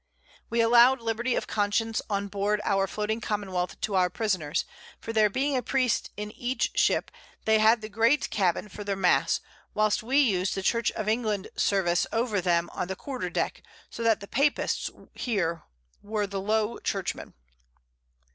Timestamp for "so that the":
13.91-14.27